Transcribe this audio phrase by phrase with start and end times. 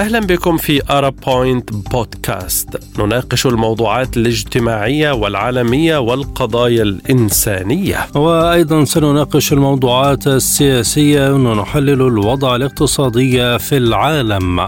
[0.00, 2.68] أهلا بكم في أرب بوينت بودكاست
[2.98, 8.06] نناقش الموضوعات الاجتماعية والعالمية والقضايا الإنسانية.
[8.14, 14.66] وأيضا سنناقش الموضوعات السياسية ونحلل الوضع الاقتصادي في العالم.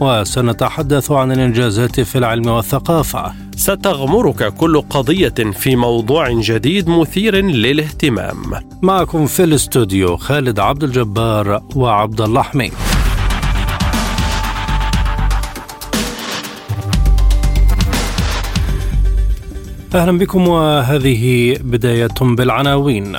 [0.00, 3.32] وسنتحدث عن الإنجازات في العلم والثقافة.
[3.56, 8.36] ستغمرك كل قضية في موضوع جديد مثير للاهتمام.
[8.82, 12.72] معكم في الاستوديو خالد عبد الجبار وعبد الله حميد
[19.94, 23.16] أهلا بكم وهذه بداية بالعناوين.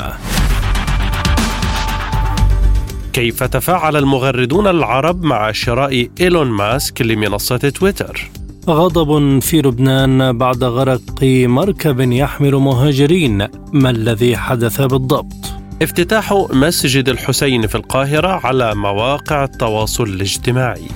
[3.13, 8.29] كيف تفاعل المغردون العرب مع شراء إيلون ماسك لمنصة تويتر؟
[8.69, 13.47] غضب في لبنان بعد غرق مركب يحمل مهاجرين.
[13.73, 20.87] ما الذي حدث بالضبط؟ افتتاح مسجد الحسين في القاهرة على مواقع التواصل الاجتماعي.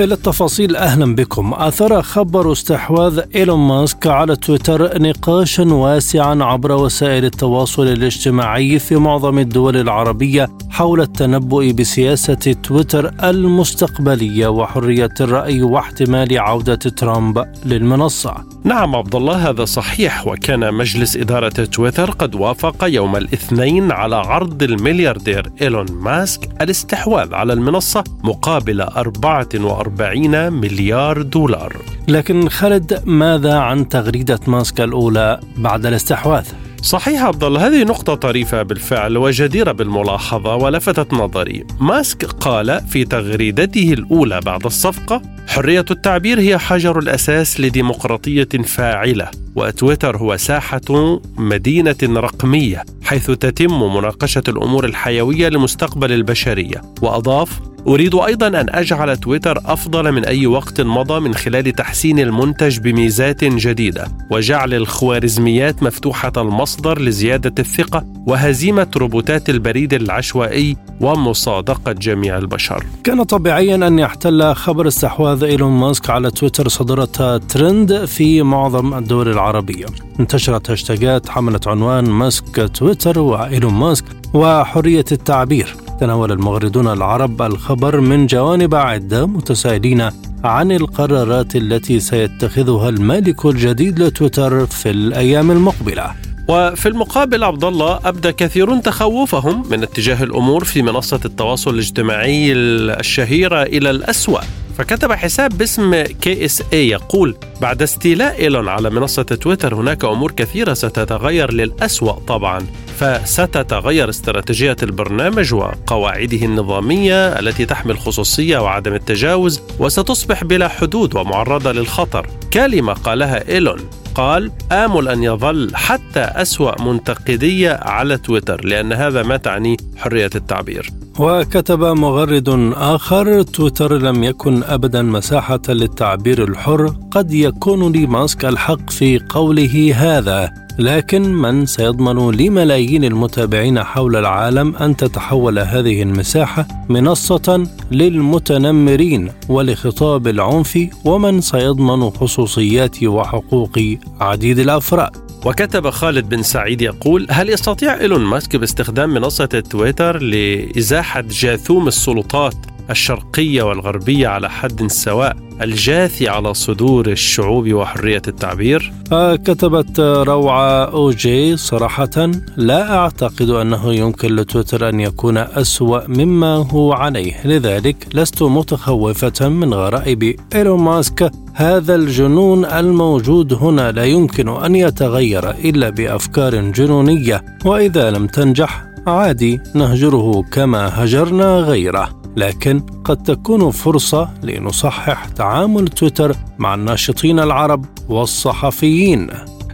[0.00, 1.54] إلى التفاصيل أهلا بكم.
[1.54, 9.38] أثار خبر استحواذ إيلون ماسك على تويتر نقاشا واسعا عبر وسائل التواصل الاجتماعي في معظم
[9.38, 18.34] الدول العربية حول التنبؤ بسياسة تويتر المستقبلية وحرية الرأي واحتمال عودة ترامب للمنصة.
[18.64, 20.26] نعم عبد الله هذا صحيح.
[20.26, 27.52] وكان مجلس إدارة تويتر قد وافق يوم الاثنين على عرض الملياردير إيلون ماسك الاستحواذ على
[27.52, 31.76] المنصة مقابل 44 40 مليار دولار
[32.08, 36.46] لكن خالد ماذا عن تغريدة ماسك الأولى بعد الاستحواذ؟
[36.82, 41.64] صحيح عبد الله هذه نقطة طريفة بالفعل وجديرة بالملاحظة ولفتت نظري.
[41.80, 50.16] ماسك قال في تغريدته الأولى بعد الصفقة: حرية التعبير هي حجر الأساس لديمقراطية فاعلة، وتويتر
[50.16, 58.66] هو ساحة مدينة رقمية حيث تتم مناقشة الأمور الحيوية لمستقبل البشرية، وأضاف: أريد أيضا أن
[58.68, 65.82] أجعل تويتر أفضل من أي وقت مضى من خلال تحسين المنتج بميزات جديدة وجعل الخوارزميات
[65.82, 72.84] مفتوحة المصدر لزيادة الثقة وهزيمة روبوتات البريد العشوائي ومصادقة جميع البشر.
[73.04, 79.28] كان طبيعيا أن يحتل خبر استحواذ إيلون ماسك على تويتر صدرة ترند في معظم الدول
[79.28, 79.86] العربية.
[80.20, 85.87] انتشرت هاشتاجات حملت عنوان ماسك تويتر وإيلون ماسك وحرية التعبير.
[86.00, 90.10] تناول المغردون العرب الخبر من جوانب عدة متسائلين
[90.44, 96.14] عن القرارات التي سيتخذها المالك الجديد لتويتر في الأيام المقبلة.
[96.48, 103.62] وفي المقابل عبد الله أبدى كثيرون تخوفهم من اتجاه الأمور في منصة التواصل الاجتماعي الشهيرة
[103.62, 104.40] إلى الأسوأ.
[104.78, 111.52] فكتب حساب باسم KSA يقول بعد استيلاء إيلون على منصة تويتر هناك أمور كثيرة ستتغير
[111.52, 112.66] للأسوأ طبعا
[112.98, 122.26] فستتغير استراتيجية البرنامج وقواعده النظامية التي تحمل خصوصيه وعدم التجاوز وستصبح بلا حدود ومعرضة للخطر.
[122.52, 123.78] كلمة قالها إيلون
[124.14, 130.90] قال آمل أن يظل حتى أسوأ منتقدية على تويتر لأن هذا ما تعني حرية التعبير.
[131.18, 139.20] وكتب مغرد آخر تويتر لم يكن أبدا مساحة للتعبير الحر قد يكون لماسك الحق في
[139.28, 140.50] قوله هذا.
[140.78, 150.78] لكن من سيضمن لملايين المتابعين حول العالم أن تتحول هذه المساحة منصة للمتنمرين ولخطاب العنف
[151.04, 153.78] ومن سيضمن خصوصيات وحقوق
[154.20, 155.27] عديد الأفراد.
[155.46, 162.54] وكتب خالد بن سعيد يقول هل يستطيع إيلون ماسك باستخدام منصة تويتر لإزاحة جاثوم السلطات
[162.90, 171.56] الشرقية والغربية على حد سواء الجاثي على صدور الشعوب وحرية التعبير؟ آه، كتبت روعة أوجي
[171.56, 179.48] صراحة لا أعتقد أنه يمكن لتويتر أن يكون أسوأ مما هو عليه لذلك لست متخوفة
[179.48, 187.44] من غرائب إيلون ماسك هذا الجنون الموجود هنا لا يمكن أن يتغير إلا بأفكار جنونية
[187.64, 192.22] وإذا لم تنجح عادي نهجره كما هجرنا غيره.
[192.36, 199.28] لكن قد تكون فرصة لنصحح تعامل تويتر مع الناشطين العرب والصحفيين.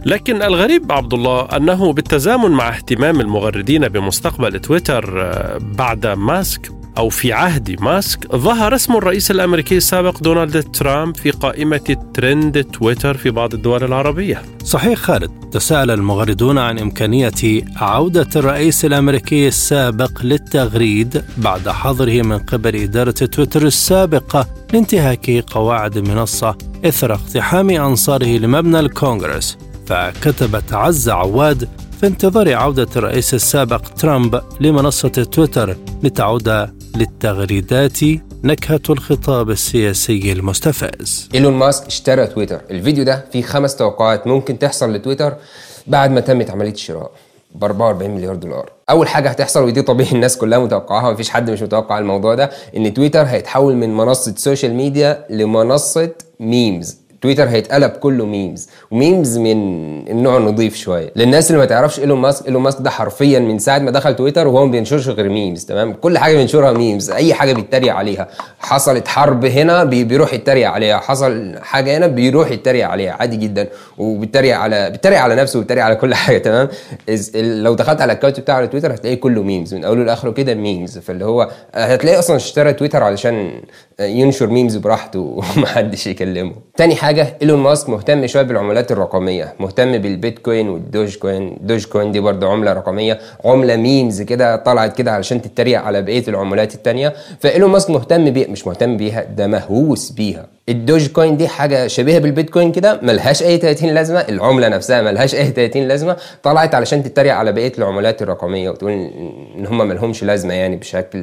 [0.05, 7.09] لكن الغريب عبد الله أنه بالتزامن مع اهتمام المغردين بمستقبل تويتر آه، بعد ماسك أو
[7.09, 13.29] في عهد ماسك ظهر اسم الرئيس الأمريكي السابق دونالد ترامب في قائمة ترند تويتر في
[13.29, 14.41] بعض الدول العربية.
[14.63, 22.75] صحيح خالد تساءل المغردون عن إمكانية عودة الرئيس الأمريكي السابق للتغريد بعد حظره من قبل
[22.75, 29.57] إدارة تويتر السابقة لانتهاك قواعد المنصة إثر اقتحام أنصاره لمبنى الكونغرس.
[29.87, 31.69] فكتبت عز عواد
[31.99, 37.97] في انتظار عودة الرئيس السابق ترامب لمنصة تويتر لتعود للتغريدات
[38.43, 41.29] نكهة الخطاب السياسي المستفز.
[41.35, 42.61] إيلون ماسك اشترى تويتر.
[42.71, 45.33] الفيديو ده فيه خمس توقعات ممكن تحصل لتويتر
[45.87, 47.11] بعد ما تمت عملية الشراء.
[47.55, 48.69] ب 44 مليار دولار.
[48.89, 52.93] أول حاجة هتحصل ودي طبيعي الناس كلها متوقعها مفيش حد مش متوقع الموضوع ده إن
[52.93, 56.09] تويتر هيتحول من منصة social media لمنصة
[56.39, 59.51] memes تويتر هيتقلب كله memes و memes من
[60.09, 61.11] النوع النظيف شوية.
[61.15, 64.47] للناس اللي ما تعرفش إيلون ماسك إيلون ماسك ده حرفيا من ساعة ما دخل تويتر
[64.47, 68.27] وهو ما بينشرش غير memes تمام؟ كل حاجة بينشرها memes أي حاجة بيتريق عليها.
[68.59, 70.97] حصلت حرب هنا بي بيروح يتريق عليها.
[70.97, 73.11] حصل حاجة هنا بيروح يتريق عليها.
[73.19, 73.67] عادي جدا.
[73.97, 76.67] وبيتريق على بيتريق على نفسه وبيتريق على كل حاجة تمام؟
[77.35, 80.53] لو دخلت على ال account بتاعه على تويتر هتلاقيه كله memes من أوله لآخره كده
[80.53, 83.51] memes فاللي هو هتلاقيه أصلا اشترى تويتر علشان
[83.99, 85.19] ينشر memes براحته
[85.57, 86.53] ومحدش يكلمه.
[86.77, 92.19] تاني حاجة إيلون ماسك مهتم شوية بالعملات الرقمية مهتم بالبيتكوين والدوج كوين دوج كوين دي
[92.19, 97.13] برضه عملة رقمية عملة memes كده طلعت كده علشان تتريق على بقية العملات التانية.
[97.39, 100.47] فإيلون ماسك مهتم بيها مش مهتم بيها ده مهووس بيها.
[100.69, 105.45] الدوج كوين دي حاجة شبيهة بالبيتكوين كده ملهاش أي 30 لازمة العملة نفسها ملهاش أي
[105.51, 110.75] 30 لازمة طلعت علشان تتريق على بقية العملات الرقمية وتقول إن هم ملهمش لازمة يعني
[110.75, 111.19] بشكل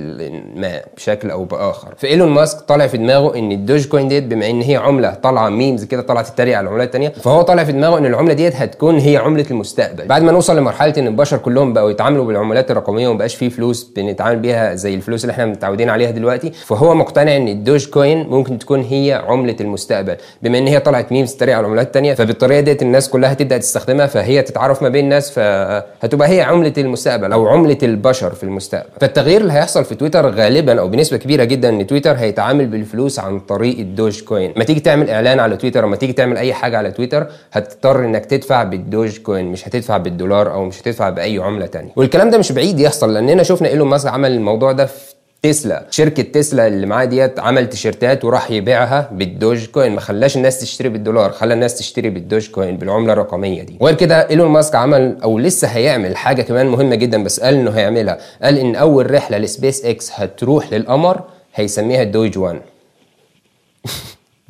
[0.56, 1.95] ما بشكل أو بآخر.
[1.99, 5.81] فإيلون ماسك طالع في دماغه إن الدوج كوين ديت بما إن هي عملة طالعة memes
[5.87, 9.17] كده طالعه تتريق على العملات الثانية فهو طالع في دماغه إن العملة ديت هتكون هي
[9.17, 10.06] عملة المستقبل.
[10.06, 14.38] بعد ما نوصل لمرحلة إن البشر كلهم بقوا يتعاملوا بالعملات الرقمية وما بقاش فلوس بنتعامل
[14.38, 18.81] بيها زي الفلوس اللي إحنا متعودين عليها دلوقتي فهو مقتنع إن الدوج كوين ممكن تكون
[18.81, 20.17] هي عملة المستقبل.
[20.43, 24.06] بما إن هي طلعت memes تتريق على العملات الثانية فبالطريقة ديت الناس كلها هتبدأ تستخدمها
[24.06, 28.88] فهي تتعرف ما بين الناس فهتبقى هي عملة المستقبل أو عملة البشر في المستقبل.
[29.00, 33.40] فالتغيير اللي هيحصل في تويتر غالبا أو بنسبة كبيرة جدا إن تويتر هيتعامل بالفلوس عن
[33.40, 34.52] طريق الدوج كوين.
[34.56, 38.26] ما تيجي تعمل إعلان على تويتر ما تيجي تعمل أي حاجة على تويتر هتضطر إنك
[38.26, 41.91] تدفع بالدوج كوين مش هتدفع بالدولار أو مش هتدفع بأي عملة تانية.
[41.97, 45.87] والكلام ده مش بعيد يحصل لأننا شفنا إيلون ماسك عمل الموضوع ده في تسلا.
[45.91, 49.93] شركة تسلا اللي معاه ديت عمل تيشيرتات وراح يبيعها بالدوج كوين.
[49.94, 53.76] ما خلاش الناس تشتري بالدولار خلى الناس تشتري بالدوج كوين بالعملة الرقمية دي.
[53.81, 57.70] وغير كده إيلون ماسك عمل أو لسه هيعمل حاجة كمان مهمة جدا بس قال إنه
[57.70, 58.19] هيعملها.
[58.43, 61.20] قال إن أول رحلة لسبيس إكس هتروح للقمر
[61.55, 62.61] هيسميها الدوج 1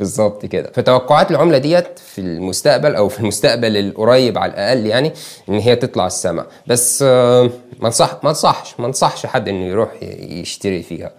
[0.02, 0.70] بالظبط كده.
[0.74, 5.12] فتوقعات العملة ديت في المستقبل أو في المستقبل القريب على الأقل يعني
[5.48, 6.46] إن هي تطلع السماء.
[6.66, 7.50] بس ما
[7.84, 9.88] انصح ما انصحش ما انصحش حد إنه يروح
[10.22, 11.10] يشتري فيها.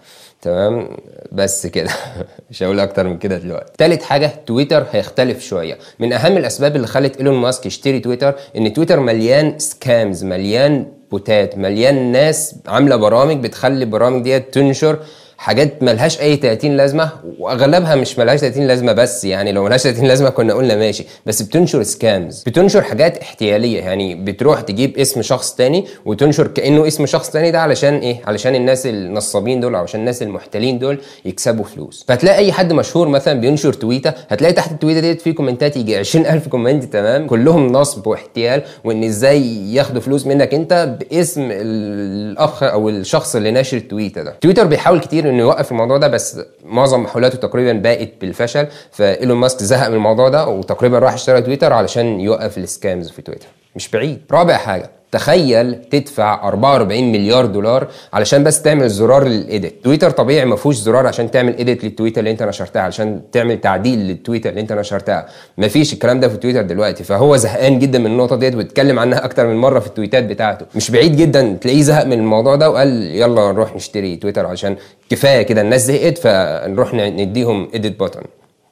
[0.42, 0.88] تمام؟
[1.32, 1.90] بس كده.
[2.50, 3.72] مش هقول أكتر من كده دلوقتي.
[3.78, 5.78] تالت حاجة تويتر هيختلف شوية.
[5.98, 11.58] من أهم الأسباب اللي خلت إيلون ماسك يشتري تويتر إن تويتر مليان scams مليان بوتات
[11.58, 14.98] مليان ناس عاملة برامج بتخلي البرامج ديت تنشر
[15.44, 20.04] حاجات ملهاش أي 30 لازمة وأغلبها مش ملهاش 30 لازمة بس يعني لو ملهاش 30
[20.06, 25.54] لازمة كنا قلنا ماشي بس بتنشر scams بتنشر حاجات احتيالية يعني بتروح تجيب اسم شخص
[25.54, 30.00] تاني وتنشر كأنه اسم شخص تاني ده علشان إيه؟ علشان الناس النصابين دول أو عشان
[30.00, 32.04] الناس المحتالين دول يكسبوا فلوس.
[32.08, 36.48] فتلاقي أي حد مشهور مثلا بينشر تويته هتلاقي تحت التويته ديت في كومنتات يجي 20000
[36.48, 43.36] comment تمام؟ كلهم نصب واحتيال وإن إزاي ياخدوا فلوس منك أنت باسم الأخ أو الشخص
[43.36, 44.36] اللي ناشر التويته ده.
[44.40, 49.62] تويتر بيحاول كتير إنه يوقف الموضوع ده بس معظم محاولاته تقريبا باءت بالفشل فإيلون ماسك
[49.62, 53.46] زهق من الموضوع ده وتقريبا راح اشترى تويتر علشان يوقف ال scams في تويتر.
[53.76, 54.22] مش بعيد.
[54.30, 54.90] رابع حاجة.
[55.14, 59.84] تخيل تدفع 44 مليار دولار علشان بس تعمل زرار لل edit.
[59.84, 63.98] تويتر طبيعي ما فيهوش زرار عشان تعمل edit للتويته اللي انت نشرتها علشان تعمل تعديل
[63.98, 65.26] للتويته اللي انت نشرتها.
[65.58, 67.04] ما فيش الكلام ده في تويتر دلوقتي.
[67.04, 70.66] فهو زهقان جدا من النقطة ديت واتكلم عنها أكتر من مرة في التويتات بتاعته.
[70.76, 74.76] مش بعيد جدا تلاقيه زهق من الموضوع ده وقال يلا نروح نشتري تويتر علشان
[75.10, 78.20] كفاية كده الناس زهقت فنروح نديهم edit button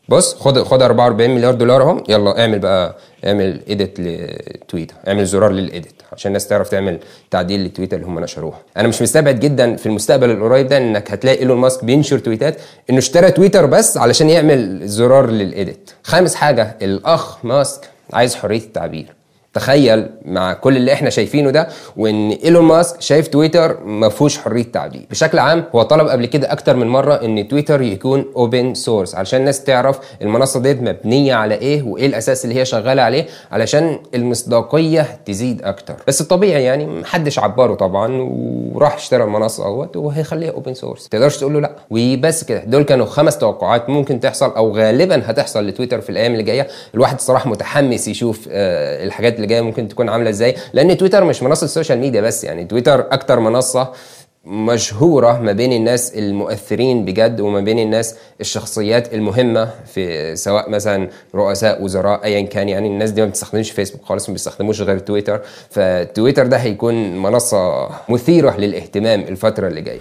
[0.09, 5.51] بص خد خد 44 مليار دولار اهم يلا اعمل بقى اعمل edit للتويتة اعمل زرار
[5.53, 6.99] لل edit عشان الناس تعرف تعمل
[7.31, 11.39] تعديل للتويتة اللي هم نشروها أنا مش مستبعد جدا في المستقبل القريب ده إنك هتلاقي
[11.39, 12.57] إيلون ماسك بينشر تويتات
[12.91, 17.81] إنه اشترى تويتر بس علشان يعمل زرار لل edit خامس حاجة الأخ ماسك
[18.13, 19.15] عايز حرية التعبير.
[19.55, 24.63] تخيل مع كل اللي إحنا شايفينه ده وإن إيلون ماسك شايف تويتر ما فيهوش حرية
[24.73, 29.15] تعبير بشكل عام هو طلب قبل كده أكتر من مرة إن تويتر يكون open source
[29.15, 33.99] علشان الناس تعرف المنصة ديت مبنية على إيه وإيه الأساس اللي هي شغالة عليه علشان
[34.15, 35.95] المصداقية تزيد أكتر.
[36.09, 38.19] بس الطبيعي يعني محدش عبره طبعا
[38.75, 41.71] وراح اشترى المنصة أهوت وهيخليها open source تقدرش تقول له لا.
[41.91, 42.65] وبس كده.
[42.65, 46.69] دول كانوا خمس توقعات ممكن تحصل أو غالبا هتحصل لتويتر في الأيام اللي جاية.
[46.95, 51.43] الواحد الصراحه متحمس يشوف آه الحاجات اللي جاية ممكن تكون عاملة إزاي؟ لأن تويتر مش
[51.43, 53.93] منصة social media بس يعني تويتر أكتر منصة
[54.45, 61.83] مشهورة ما بين الناس المؤثرين بجد وما بين الناس الشخصيات المهمة في سواء مثلا رؤساء
[61.83, 65.41] وزراء ايا كان يعني الناس دي ما بتستخدمش فيسبوك خالص ما بيستخدموش غير تويتر.
[65.71, 70.01] فتويتر ده هيكون منصة مثيرة للاهتمام الفترة اللي جاية.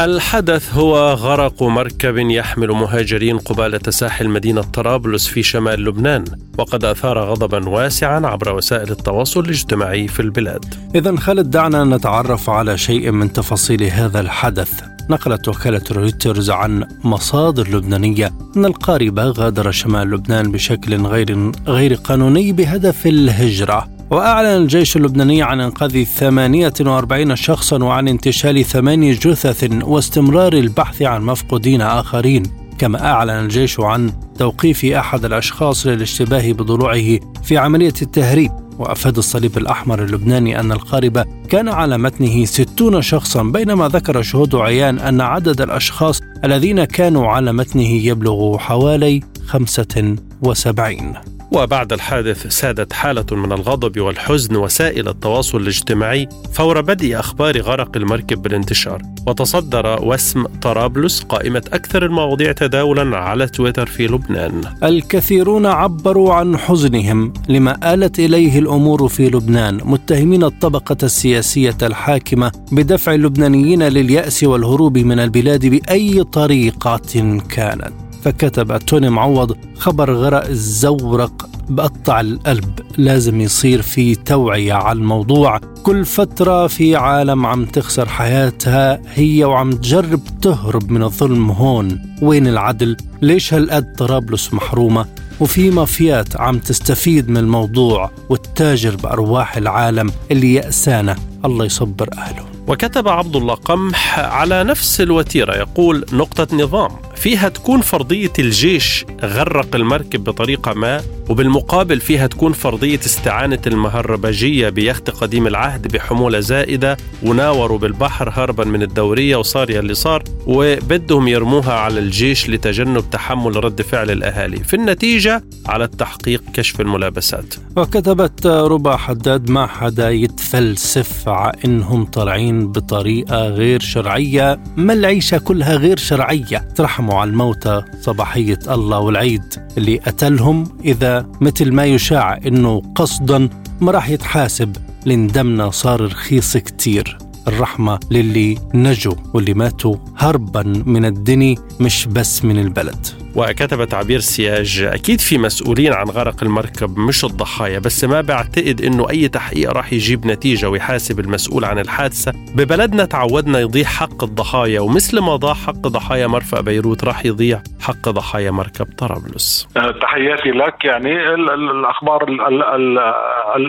[0.00, 6.24] الحدث هو غرق مركب يحمل مهاجرين قبالة ساحل مدينة طرابلس في شمال لبنان
[6.58, 10.74] وقد أثار غضبا واسعا عبر وسائل التواصل الاجتماعي في البلاد.
[10.94, 14.82] إذا خالد دعنا نتعرف على شيء من تفاصيل هذا الحدث.
[15.10, 22.52] نقلت وكالة رويترز عن مصادر لبنانية أن القارب غادر شمال لبنان بشكل غير غير قانوني
[22.52, 23.95] بهدف الهجرة.
[24.10, 31.82] وأعلن الجيش اللبناني عن إنقاذ 48 شخصا وعن انتشال ثماني جثث واستمرار البحث عن مفقودين
[31.82, 32.42] آخرين
[32.78, 38.50] كما أعلن الجيش عن توقيف أحد الأشخاص للاشتباه بضلوعه في عملية التهريب.
[38.78, 44.98] وأفاد الصليب الأحمر اللبناني أن القارب كان على متنه ستون شخصا بينما ذكر شهود عيان
[44.98, 51.35] أن عدد الأشخاص الذين كانوا على متنه يبلغ حوالي خمسة وسبعين.
[51.52, 58.42] وبعد الحادث سادت حالة من الغضب والحزن وسائل التواصل الاجتماعي فور بدء أخبار غرق المركب
[58.42, 59.02] بالانتشار.
[59.26, 64.60] وتصدر وسم طرابلس قائمة أكثر المواضيع تداولا على تويتر في لبنان.
[64.82, 73.14] الكثيرون عبروا عن حزنهم لما آلت إليه الأمور في لبنان متهمين الطبقة السياسية الحاكمة بدفع
[73.14, 78.05] اللبنانيين لليأس والهروب من البلاد بأي طريقة كانت.
[78.22, 82.80] فكتب توني معوض خبر غرق الزورق بقطع القلب.
[82.96, 85.60] لازم يصير في توعية على الموضوع.
[85.82, 92.16] كل فترة في عالم عم تخسر حياتها هي وعم تجرب تهرب من الظلم هون.
[92.22, 95.06] وين العدل؟ ليش هالقد طرابلس محرومة؟
[95.40, 102.55] وفي مافيات عم تستفيد من الموضوع وتتاجر بأرواح العالم اللي يأسانة الله يصبر أهله.
[102.68, 109.76] وكتب عبد الله قمح على نفس الوتيرة يقول نقطة نظام فيها تكون فرضية الجيش غرق
[109.76, 117.78] المركب بطريقة ما وبالمقابل فيها تكون فرضية استعانة المهربجية بيخت قديم العهد بحمولة زائدة وناوروا
[117.78, 124.10] بالبحر هربا من الدورية وصار يلي صار وبدهم يرموها على الجيش لتجنب تحمل رد فعل
[124.10, 124.56] الأهالي.
[124.56, 127.54] في النتيجة على التحقيق كشف الملابسات.
[127.76, 135.74] وكتبت ربا حداد ما حدا يتفلسف على إنهم طالعين بطريقة غير شرعية ما العيشة كلها
[135.74, 142.82] غير شرعية؟ ترحموا على الموتى صباحية الله والعيد اللي قتلهم إذا مثل ما يشاع إنه
[142.94, 143.48] قصدا
[143.80, 147.18] ما راح يتحاسب لأن دمنا صار رخيص كتير.
[147.48, 153.06] الرحمة للي نجوا واللي ماتوا هربا من الدني مش بس من البلد.
[153.36, 159.10] وكتب تعبير سياج أكيد في مسؤولين عن غرق المركب مش الضحايا بس ما بعتقد أنه
[159.10, 162.32] أي تحقيق راح يجيب نتيجة ويحاسب المسؤول عن الحادثة.
[162.56, 168.08] ببلدنا تعودنا يضيع حق الضحايا ومثل ما ضاع حق ضحايا مرفأ بيروت راح يضيع حق
[168.08, 169.68] ضحايا مركب طرابلس.
[170.00, 170.84] تحياتي لك.
[170.84, 172.26] يعني الأخبار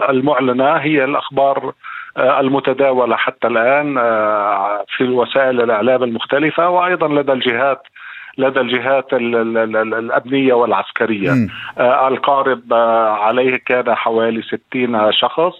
[0.10, 1.74] المعلنة هي الأخبار
[2.18, 7.82] آه، المتداولة حتى الآن آه، في وسائل الإعلام المختلفة وأيضا لدى الجهات
[8.38, 11.32] لدى الجهات الأمنية والعسكرية.
[11.78, 12.74] آه، القارب
[13.20, 15.54] عليه كان حوالي 60 شخص.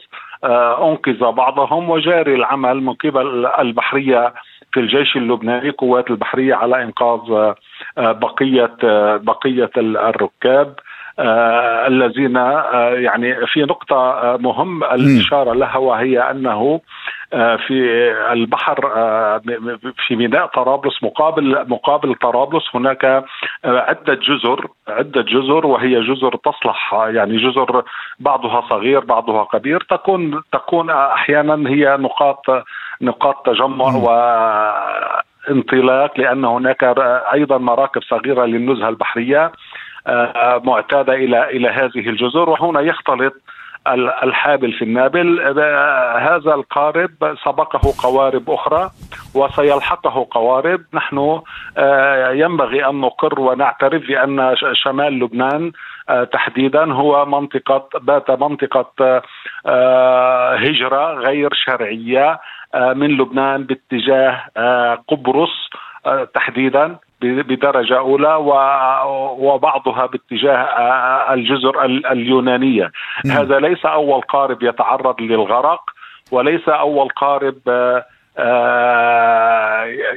[0.82, 4.34] أنقذ بعضهم وجاري العمل من قبل البحرية
[4.74, 7.54] في الجيش اللبناني قوات البحرية على إنقاذ
[7.98, 8.78] بقية
[9.18, 10.76] بقية الركاب.
[11.20, 16.82] آه الذين آه يعني في نقطة آه مهم الإشارة لها وهي أنه آه
[17.32, 19.42] في البحر آه
[20.08, 23.26] في ميناء طرابلس مقابل مقابل طرابلس هناك آه
[23.66, 27.84] عدة جزر عدة جزر وهي جزر تصلح يعني جزر
[28.20, 32.46] بعضها صغير بعضها كبير تكون تكون أحيانا هي نقاط
[33.02, 34.10] نقاط تجمع و
[35.50, 36.84] انطلاق لأن هناك
[37.34, 39.52] أيضا مراكب صغيرة للنزهة البحرية
[40.08, 43.34] آه، معتادة إلى إلى هذه الجزر وهنا يختلط
[43.94, 45.40] الحابل في النابل.
[45.60, 48.90] آه، هذا القارب سبقه قوارب أخرى
[49.36, 50.82] وسيلحقه قوارب.
[50.94, 51.42] نحن
[51.78, 55.72] آه، ينبغي أن نقر ونعترف بأن شمال لبنان
[56.32, 59.22] تحديدا هو منطقة بات منطقة
[60.56, 62.40] هجرة غير شرعية
[62.76, 64.44] من لبنان باتجاه
[65.08, 65.70] قبرص
[66.34, 66.96] تحديدا.
[67.22, 68.36] بدرجة أولى
[69.40, 70.64] وبعضها باتجاه
[71.34, 72.92] الجزر اليونانية.
[73.32, 75.82] هذا ليس أول قارب يتعرض للغرق
[76.32, 77.58] وليس أول قارب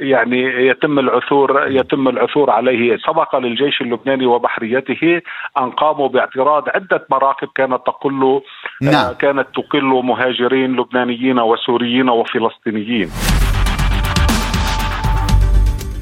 [0.01, 2.97] يعني يتم العثور يتم العثور عليه.
[2.97, 5.21] سبق للجيش اللبناني وبحريته
[5.57, 8.41] أن قاموا باعتراض عدة مراكب كانت تقل
[8.81, 9.13] نعم.
[9.19, 13.09] كانت تقل مهاجرين لبنانيين وسوريين وفلسطينيين.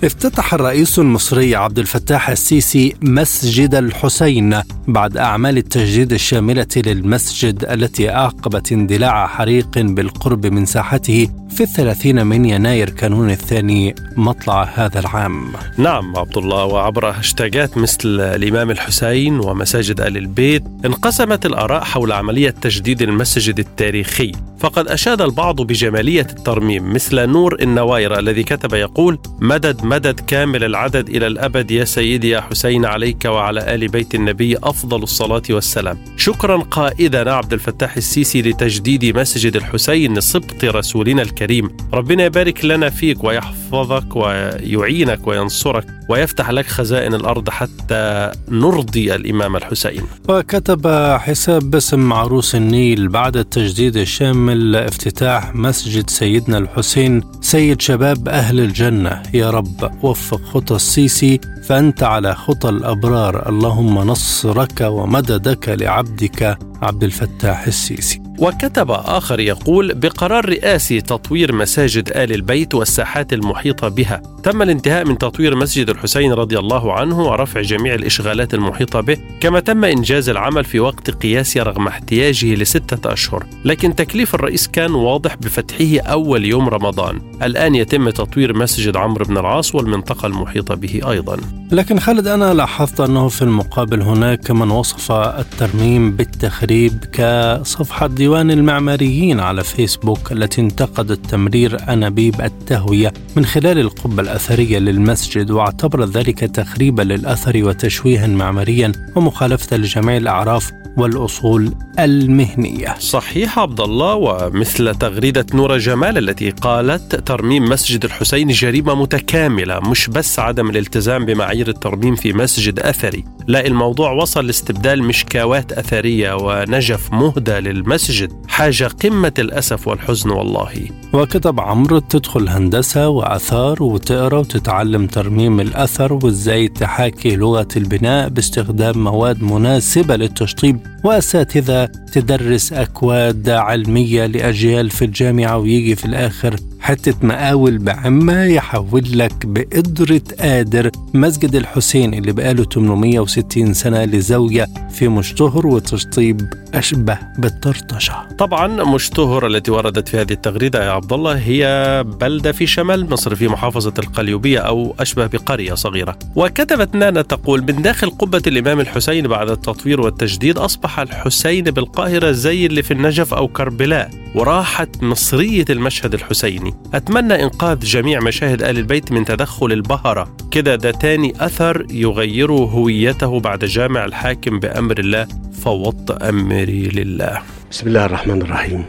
[0.04, 8.72] افتتح الرئيس المصري عبد الفتاح السيسي مسجد الحسين بعد أعمال التجديد الشاملة للمسجد التي أعقبت
[8.72, 15.52] اندلاع حريق بالقرب من ساحته في الثلاثين من يناير كانون الثاني مطلع هذا العام.
[15.78, 22.50] نعم عبد الله وعبر هاشتاجات مثل الإمام الحسين ومساجد آل البيت انقسمت الآراء حول عملية
[22.50, 24.32] تجديد المسجد التاريخي.
[24.60, 31.10] فقد أشاد البعض بجمالية الترميم مثل نور النواير الذي كتب يقول مدد مدد كامل العدد
[31.10, 35.98] إلى الأبد يا سيدي يا حسين عليك وعلى آل بيت النبي أفضل الصلاة والسلام.
[36.18, 41.78] شكرا قائدنا عبد الفتاح السيسي لتجديد مسجد الحسين سبط رسولنا الكريم.
[41.94, 50.02] ربنا يبارك لنا فيك ويحفظك ويعينك وينصرك ويفتح لك خزائن الأرض حتى نرضي الإمام الحسين.
[50.30, 50.88] وكتب
[51.20, 57.24] حساب باسم عروس النيل بعد التجديد الشامل افتتاح مسجد سيدنا الحسين.
[57.42, 59.79] سيد شباب أهل الجنة يا رب.
[60.02, 63.50] وفق خطى السيسي فأنت على خطى الأبرار.
[63.50, 68.22] اللهم نصرك ومددك لعبدك عبد الفتاح السيسي.
[68.40, 74.22] وكتب آخر يقول بقرار رئاسي تطوير مساجد آل البيت والساحات المحيطة بها.
[74.44, 79.60] تم الانتهاء من تطوير مسجد الحسين رضي الله عنه ورفع جميع الإشغالات المحيطة به كما
[79.60, 83.46] تم إنجاز العمل في وقت قياسي رغم احتياجه لستة أشهر.
[83.66, 87.22] لكن تكليف الرئيس كان واضح بفتحه أول يوم رمضان.
[87.44, 91.38] الآن يتم تطوير مسجد عمرو بن العاص والمنطقة المحيطة به أيضا.
[91.72, 99.40] لكن خالد أنا لاحظت أنه في المقابل هناك من وصف الترميم بالتخريب كصفحة ديوان المعماريين
[99.40, 107.02] على فيسبوك التي انتقدت تمرير أنابيب التهوية من خلال القبة الأثرية للمسجد واعتبرت ذلك تخريبا
[107.02, 112.96] للأثر وتشويها معماريا ومخالفة لجميع الأعراف والأصول المهنية.
[113.00, 120.10] صحيح عبد الله ومثل تغريدة نور جمال التي قالت ترميم مسجد الحسين جريمة متكاملة مش
[120.10, 127.14] بس عدم الالتزام بمعايير الترميم في مسجد أثري، لا الموضوع وصل لاستبدال مشكاوات أثرية ونجف
[127.14, 130.90] مهدى للمسجد، حاجة قمة الأسف والحزن والله.
[131.14, 139.44] وكتب عمرو تدخل هندسة وآثار وتقرأ وتتعلم ترميم الأثر وازاي تحاكي لغة البناء باستخدام مواد
[139.44, 148.44] مناسبة للتشطيب واساتذه تدرس أكواد علمية لأجيال في الجامعة ويجي في الآخر حتة مقاول بعمة
[148.44, 157.18] يحول لك بقدرة قادر مسجد الحسين اللي بقاله 860 سنة لزاوية في مشتهر وتشطيب أشبه
[157.38, 158.28] بالطرطشة.
[158.38, 163.36] طبعا مشتهر التي وردت في هذه التغريدة يا عبد الله هي بلدة في شمال مصر
[163.36, 166.20] في محافظة القليوبية أو أشبه بقرية صغيرة.
[166.36, 172.66] وكتبت نانا تقول من داخل قبة الإمام الحسين بعد التطوير والتجديد أصبح الحسين بالقاهرة زي
[172.66, 176.74] اللي في النجف أو كربلاء وراحت مصرية المشهد الحسيني.
[176.94, 180.36] أتمنى إنقاذ جميع مشاهد آل البيت من تدخل البهرة.
[180.52, 185.28] كده ده تاني أثر يغير هويته بعد جامع الحاكم بأمر الله
[185.64, 187.42] فوضت أمري لله.
[187.72, 188.86] بسم الله الرحمن الرحيم.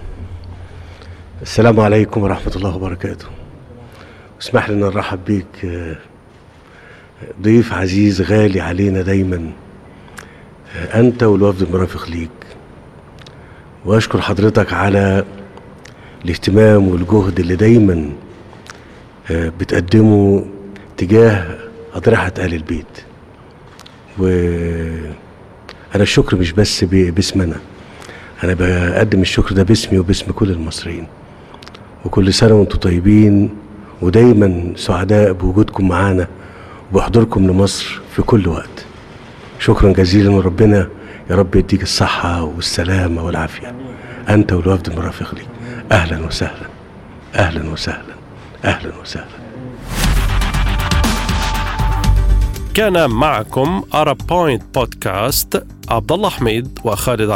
[1.42, 3.26] السلام عليكم ورحمة الله وبركاته.
[4.42, 5.72] اسمح لنا نرحب بيك
[7.42, 9.50] ضيف عزيز غالي علينا دايما.
[10.76, 12.30] أنت والوفد المرافق ليك.
[13.84, 15.24] وأشكر حضرتك على
[16.24, 18.10] الاهتمام والجهد اللي دايما
[19.30, 20.44] بتقدمه
[20.96, 21.58] تجاه
[21.94, 22.86] أضرحة آل البيت.
[24.18, 25.12] وأنا
[25.94, 27.40] الشكر مش بس باسم
[28.44, 31.06] أنا بقدم الشكر ده باسمي وباسم كل المصريين.
[32.04, 33.50] وكل سنة وأنتم طيبين
[34.02, 36.28] ودايما سعداء بوجودكم معانا
[36.92, 38.84] وبحضوركم لمصر في كل وقت.
[39.60, 40.88] شكرا جزيلا وربنا
[41.30, 43.74] يا رب يديك الصحة والسلامة والعافية.
[44.28, 45.48] أنت والوفد المرافق ليك.
[45.92, 46.66] أهلا وسهلا.
[47.34, 48.14] أهلا وسهلا.
[48.64, 49.40] أهلا وسهلا.
[52.74, 57.30] كان معكم أرب بوينت بودكاست عبد الله حميد وخالد